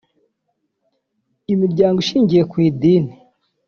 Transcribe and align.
Imiryango 1.53 1.97
ishingiye 2.03 2.43
ku 2.51 2.55
idini 2.67 3.13